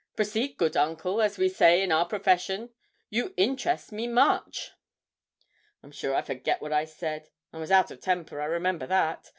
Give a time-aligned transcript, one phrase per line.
[0.15, 2.71] 'Proceed, good uncle, as we say in our profession;
[3.11, 4.71] you interest me much!'
[5.83, 9.29] 'I'm sure I forget what I said I was out of temper, I remember that.